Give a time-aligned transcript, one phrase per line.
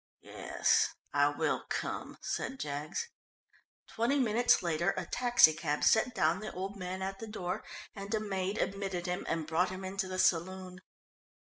[0.23, 3.09] "Yes, I will come," said Jaggs.
[3.87, 8.19] Twenty minutes later a taxicab set down the old man at the door, and a
[8.19, 10.81] maid admitted him and brought him into the saloon.